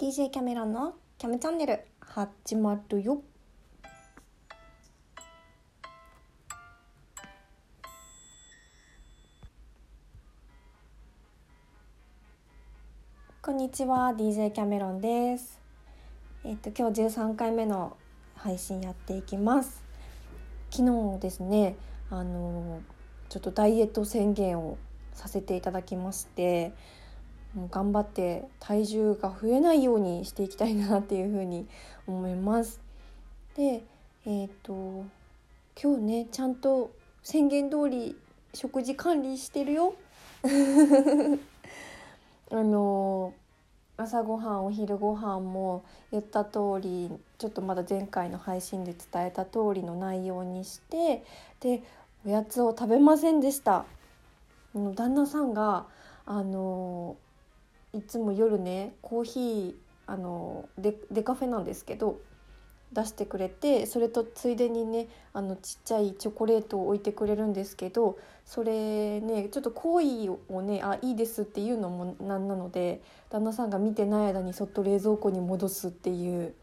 [0.00, 3.20] DJ キャメロンのキャメチャンネル始まるよ。
[13.42, 15.60] こんにちは DJ キャメロンです。
[16.44, 17.96] えっと今日13回目の
[18.36, 19.82] 配信やっていきます。
[20.70, 21.74] 昨日ですね
[22.08, 22.82] あの
[23.28, 24.78] ちょっとダイエット宣言を
[25.12, 26.72] させていただきまして
[27.70, 31.66] 頑張って体重が増えないようにしていきたいなっていうふうに
[32.06, 32.80] 思います。
[33.56, 33.82] で
[34.26, 35.04] えっ、と
[35.80, 36.90] 今日ねちゃんと
[37.22, 38.16] 宣言通り
[38.54, 39.94] 食事管理してるよ。
[42.50, 43.34] あの
[43.96, 51.24] 朝ごはんお昼ご飯も言った通りちょっとまだ前回の配信で伝えた通りの内容にして
[51.60, 51.82] で
[52.24, 53.84] おやつを食べませんでした。
[54.74, 55.86] 旦那さんが
[56.26, 57.16] あの
[57.92, 59.74] いつも夜ねコーヒー
[60.06, 62.20] あのデデカフェなんですけど
[62.92, 76.54] 出してくれてそれとついでにねあのちっちゃいチョコレートを置いてくれるんですけどそれねちょっと好意をねあいいですっていうのもなんなので旦那さんが見てない間にそっと冷蔵庫に戻すっていう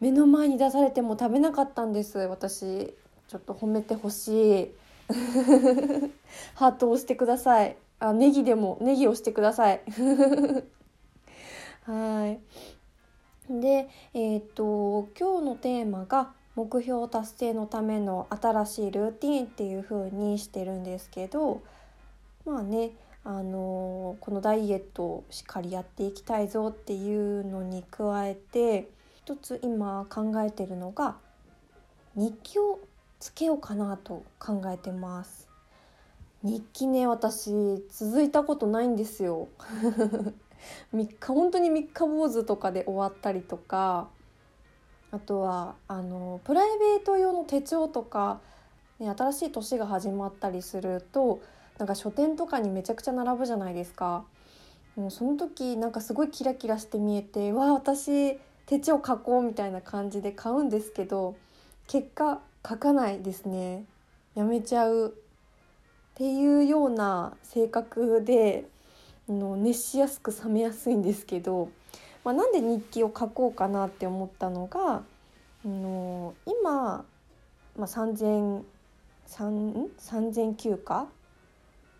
[0.00, 2.18] 目の前に出されても食べなかったんです。
[2.18, 2.94] 私
[3.26, 4.74] ちょっと褒めてほしい。
[6.54, 7.76] ハートを押してください。
[8.00, 9.80] あネギでもネギをしてください。
[11.84, 12.40] はい。
[13.50, 21.62] でえっ、と今日のテーマが目標達成のための新しいルーティンっていう風にしてるんですけど
[22.44, 22.90] まあね
[23.24, 31.16] あのこのダイエットをしっかりやっていきたいぞっていうのに加えて一つ今考えてるのが
[32.14, 32.80] 日記を
[33.20, 35.47] つけようかなと考えてます。
[36.42, 37.50] 日記ね私
[37.90, 39.48] 続いたことないんですよ。
[40.94, 44.08] 3日本当に3日坊主とかで終わったりとか
[45.10, 48.40] あとはあのプライベート用の手帳とか、
[48.98, 51.40] ね、新しい年が始まったりすると
[51.78, 54.24] なんか書店とかにめちゃくちゃ並ぶじゃないですか。
[54.96, 58.36] もうその時なんかすごいキラキラして見えてわあ私
[58.66, 61.36] 手帳書こうみたいな感じで買うんですけど
[61.86, 63.84] 結果書かないですね。
[64.34, 65.14] やめちゃう。
[66.18, 68.64] っていうような性格で
[69.28, 71.68] の熱しやすく冷めやすいんですけど、
[72.24, 75.02] まあ、なんで日記を書こうかなって思ったのが
[75.64, 77.04] の今、
[77.76, 78.62] まあ、3000
[79.28, 81.06] 3000休暇？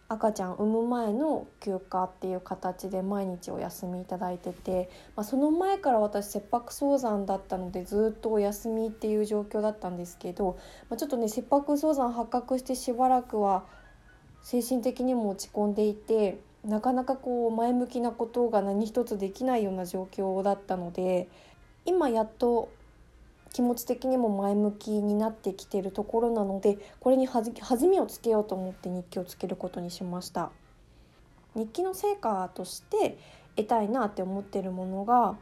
[0.08, 10.58] 赤ちゃん産む前の休暇っていう形で毎日お休みいただいてて、まあ、その前から私切迫早産だったのでずっとお休みっていう状況だったんですけど、
[10.90, 13.64] まあ、ちょっとね切迫早産発覚してしばらくは
[14.48, 21.28] 精神的にも落ち込んでいてなかなかこう前向きなことが何一つできないような状況だったので
[21.84, 22.70] 今やっと
[23.53, 27.53] 気持ち的にも前向きになってきてるところなのでこれに弾
[27.91, 30.50] みをつけようと思って日記をつけることにしました。
[31.54, 33.19] 日記の成果として
[33.54, 35.37] 得たいなって思ってるものが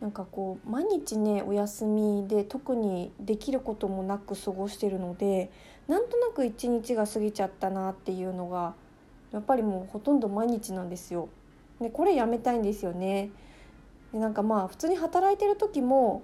[0.00, 5.52] なんかこう毎日ねお休みで特にできることもなく過ごしてるので
[5.88, 8.74] なんとなく一日が過ぎちゃったなっていうのが
[9.32, 11.28] やっぱりもうほとんど毎日なんですよ。
[11.80, 13.30] でこれやめたいんですよね。
[14.12, 16.22] でなんかまあ普通に働いてる時も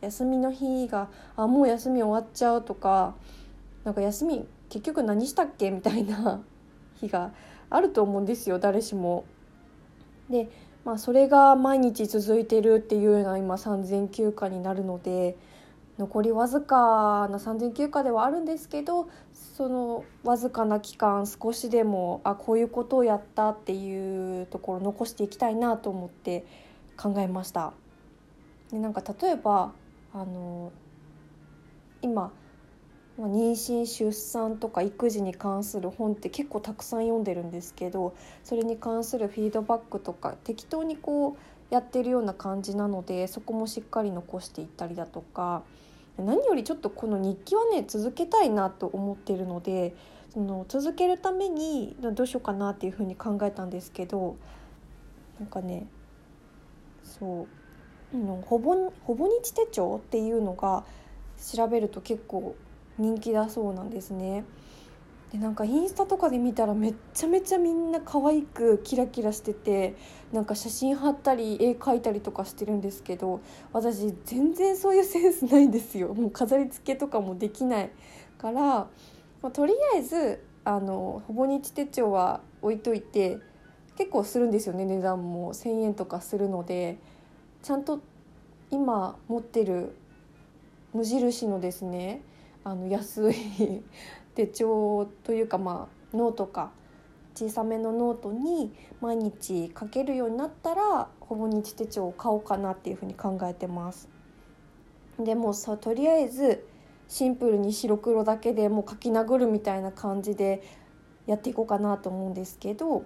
[0.00, 3.14] 休みの日があもう休み終わっちゃうとか
[3.84, 5.70] なんか休み結局何したっけ？
[5.70, 6.42] みたいな
[7.00, 7.32] 日が
[7.70, 9.24] あると思うんですよ誰しも。
[10.28, 10.50] で
[10.84, 15.36] まあそれが毎日続いてるっていうような今3,000休暇になるので
[15.98, 26.46] 残りわずかな3,000休暇ではあるんですけどそのわずかな期間少しでもあこういうことをやったっていうところを残していきたいなと思って
[26.96, 27.72] 考えました。
[28.70, 29.72] でなんか例えば
[30.14, 30.72] あの
[32.02, 32.32] 今
[33.18, 45.64] 妊娠出産とか育児に関する本って結構たくさん読んでるんですけどそれに関するフィードバックとか適当にこうやってるような感じなのでそこもしっかり残していったりだとか
[46.22, 49.94] 何よりちょっとこの日記はね続けたいなと思ってるので
[50.32, 54.36] その続けるためにどうしようかなっていうふうに考えたんですけど
[55.38, 55.86] なんかね
[57.04, 57.58] そう
[58.42, 60.84] ほぼほぼ日手帳っていうのが
[61.52, 62.56] 調べると結構
[62.98, 64.44] 人気だそうなんですね。
[65.32, 69.94] でなんかインスタとかで見たらめっちゃめちゃみんな可愛くキラキラしてて
[70.32, 73.40] なんか写真貼ったり絵描いたりとかしてるんですけど
[73.72, 76.14] 私全然そういうセンスないんですよ。
[76.14, 77.90] もう飾り付けとかもできない
[78.38, 78.88] から、ま
[79.44, 83.38] あ、とりあえずあのほぼ日手帳は置いといて
[83.96, 85.52] 結構するんですよね値段も。
[85.52, 86.96] 1,000円とかするので
[87.62, 88.00] ちゃんと
[88.70, 89.94] 今持ってる
[90.94, 92.22] 無印のですね
[92.64, 93.82] あの安い
[94.38, 96.70] 手帳というかまあノートか
[97.34, 104.08] 小さめのノートに毎日書けるようになったらほぼ日手帳を買おうかなっていうふうに考えてます。
[105.18, 106.64] でもさとりあえず
[107.08, 110.62] シンプルに白黒だけでもう書き殴るみたいな感じで
[111.26, 113.04] やっていこうかなと思うんですけど、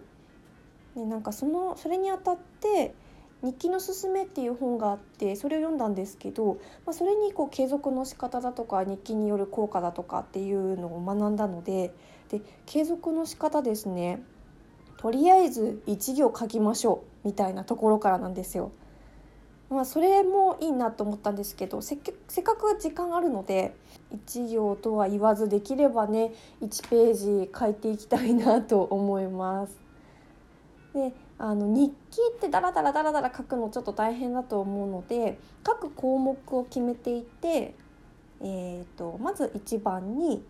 [0.94, 2.94] ね、なんかそのそれにあたって
[3.42, 11.92] 日記のすすめっていう本があってそれを読んだんですけど、まあ、それにこう継続の仕方だとか日記による効果だとかっていうのを学んだので
[12.28, 14.22] で継続の仕方ですね
[14.96, 18.70] とりあえず1行書きましょうみたいなところからなんですよ。
[19.68, 23.74] まあ、それもいいなと思ったんですけどせっかく時間あるので
[24.26, 27.14] 1行とは言わずできればね1ペー
[27.46, 29.80] ジ書いていきたいなと思います。
[30.92, 37.74] であの日記ってダラダラダラダラ書くのちょっと大変だと思うので各項目を決めていて、
[38.40, 40.44] えーと、まず1番に、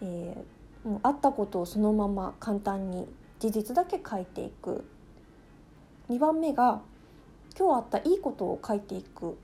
[0.00, 3.08] えー、もうあったことをそのまま簡単に
[3.40, 4.84] 事実だけ書いていく。
[6.08, 6.82] 2番目が
[7.58, 9.36] 今日あったいいことを書いていく。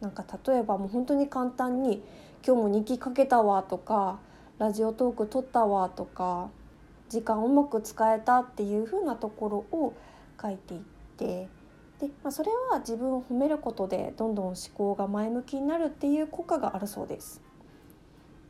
[0.00, 2.02] なんか例えばもう本当に簡単に
[2.44, 4.18] 「今日も日記書けたわ」とか
[4.58, 6.50] 「ラジオトーク撮ったわ」とか
[7.12, 9.92] 時間をうまく使えたっていう風なところを
[10.40, 10.80] 書いていっ
[11.18, 11.48] て
[12.00, 17.42] で、まあ、それは自分を褒めることでどんどん思考が前向きになるっていう効果があるそうです。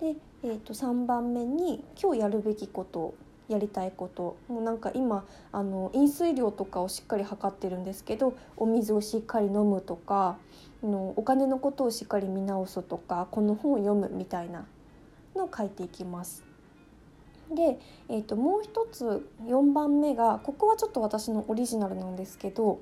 [0.01, 0.15] で、
[0.45, 3.15] えー、と3番目に今日やるべきこと
[3.49, 10.39] やりたいこともうなんか今あの飲水量とかをしっかり測ってるんですけどお水をしっかり飲むとか
[10.83, 14.67] のお金のことをしっかり見直すとかこの本を読むみたいな
[15.35, 16.52] のを書いていきます。
[17.55, 17.79] で、
[18.09, 22.81] えー、ともう一つ4番目がここはちょっと私のオリジナルなんですけど、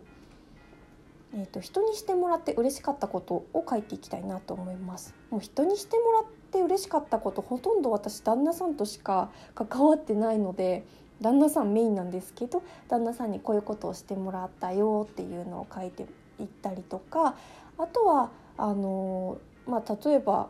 [1.35, 5.15] えー、と人にしてもらって嬉しかったことを書いていきたいなと思います。
[5.31, 10.85] もう人にしてもらって嬉しかったことほとんど私旦那さんとしか関わってないので
[11.21, 16.07] 旦那さんメインなんですけど旦那さんにこういうことをしてもらったよっていうのを書いて
[16.41, 17.37] いったりとか
[17.79, 20.49] あとはあのまあ、例えば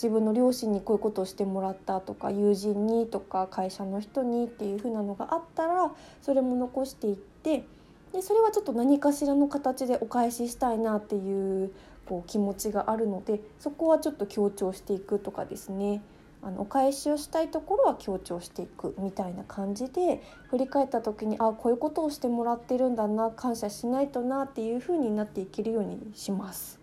[0.00, 5.90] 自分の両親にこういうことをしてもらったとか友人にとか会社の人にっていう風なのがあったら
[6.22, 7.64] それも残していって
[8.12, 11.72] でそれはちょっと何かしらの形でお返ししたいなっていう
[12.06, 16.00] こう気持ちがあるのでそこはちょっと強調していくとかですね
[16.42, 26.77] あのお返しをしたいところは強調していくみたいな感じで振り返った時にあこういうことをしてもらってるんだな感謝しないとなっていう風になっていけるようにします。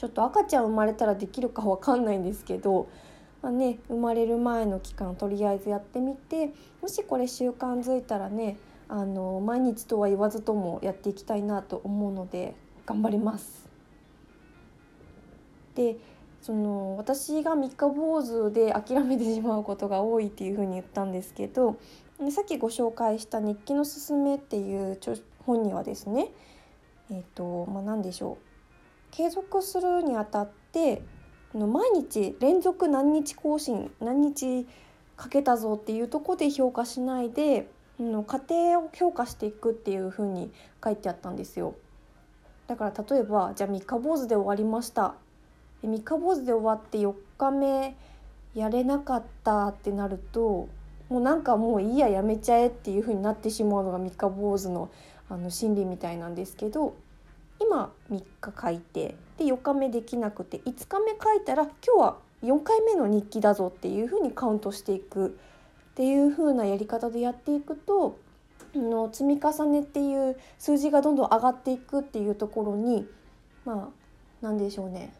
[0.00, 2.88] ちょっと赤ちゃん生まれたらできるか分かんないんですけど、
[3.42, 8.56] まあね、生まれる前の期間とりあえずやってみてもしこれ習慣づいたらね
[8.88, 12.54] あの毎日とは言わずともやっていきたいなと思うので
[12.86, 13.68] 頑張ります。
[15.74, 15.98] で
[16.40, 21.76] その私が三日坊主で諦めてしまうことが多いっていうふうに言ったんですけど
[22.30, 24.98] さっきご紹介した「日記のすすめ」っていう
[25.44, 26.28] 本にはですね
[27.10, 28.49] えっ、ー、とまあ何でしょう
[29.10, 31.02] 継続するにあたって
[31.54, 34.66] 毎日連続何日更新何日
[35.16, 37.68] かけたぞっていうとこで評価しないで
[37.98, 38.14] 家
[38.48, 40.50] 庭を評価していくっていう風に
[40.82, 41.74] 書いてあったんですよ。
[42.66, 45.14] だから例えばじゃあ三日坊主で終わりました
[45.82, 47.96] 三日坊主で終わって4日目
[48.54, 50.68] やれなかったってなると
[51.08, 54.88] もうなんかもういいややめちゃえっていう風になってしまうのが三日坊主の
[55.28, 56.94] あの心理みたいなんですけど
[57.60, 65.38] 今3日書いてで4日目できなくて5日目書いたら今日は4回目の日記だぞっていうふうにカウントしていく。
[65.90, 68.18] っていう風なやり方でやっていくと
[68.74, 73.06] の積み重ねっていう数字がどんどん上がっていくっていうところに
[73.64, 73.88] まあ
[74.40, 75.12] 何でしょうね。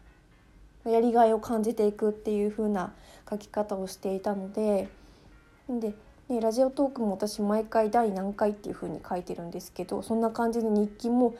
[0.85, 2.93] やりがいを感じていくっていう風な
[3.29, 4.89] 書き方をしていたので
[5.69, 5.93] で、
[6.27, 11.35] ね、ラジオトークも私毎回第何回っていう風に書いてるんですけどそんな感じで日記も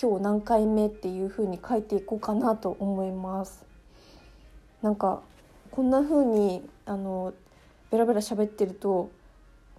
[0.00, 3.64] 今日何回目っていう風に書いていこうかなと思います。
[4.82, 5.22] なんか
[5.70, 7.32] こんな風にあの
[7.90, 9.10] ベラベラ喋ってると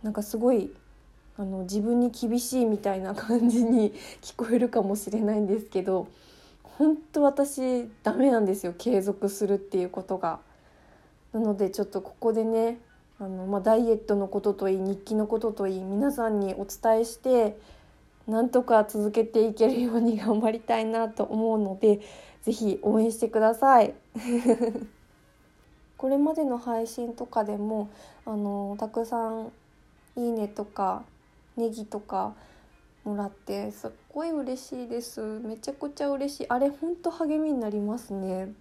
[0.04, 0.74] なんかすごい
[1.38, 6.08] あの自分に厳しいみたいな感じに 聞こえるかもしれないんですけど
[6.64, 10.40] 本当私ダメなんですよ継続するっていうことが。
[11.34, 12.80] なのでちょっとここでね
[13.20, 17.58] あの、まあ、ダイエットのことといい日記のことといい皆さんにお伝えして
[18.28, 22.02] なんとか続けていけるように頑張りたいなと思うので
[22.44, 23.94] 是非応援してください。
[25.98, 27.90] これまでの配信とかでも
[28.26, 29.52] あのたくさん
[30.18, 31.04] 「いいね」とか
[31.56, 32.34] 「ネギ」とか
[33.04, 35.22] もらってすっごい嬉しいです。
[35.22, 36.50] めちゃくちゃ嬉しい。
[36.50, 38.54] あれほんと励みになりますね。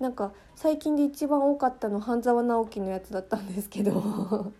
[0.00, 4.52] なんか最近で一番多かったの半沢直樹のやつだったんですけど。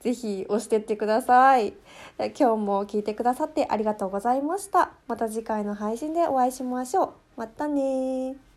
[0.00, 1.74] ぜひ押してってください。
[2.18, 4.92] 今日も聞いてくださってありがとうございました。
[5.06, 7.12] また次回の配信でお会いしましょう。
[7.36, 8.49] またね